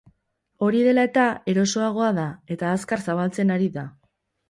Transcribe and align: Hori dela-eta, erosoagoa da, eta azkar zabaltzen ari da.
Hori 0.67 0.81
dela-eta, 0.87 1.27
erosoagoa 1.53 2.09
da, 2.23 2.27
eta 2.57 2.75
azkar 2.79 3.07
zabaltzen 3.11 3.57
ari 3.61 3.73
da. 3.81 3.89